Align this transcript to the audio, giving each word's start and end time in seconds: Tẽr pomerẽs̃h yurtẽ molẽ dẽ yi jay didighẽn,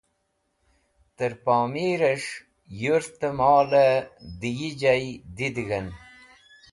Tẽr 1.15 1.33
pomerẽs̃h 1.43 2.31
yurtẽ 2.81 3.35
molẽ 3.37 3.95
dẽ 4.39 4.55
yi 4.59 4.69
jay 4.81 5.05
didighẽn, 5.35 5.87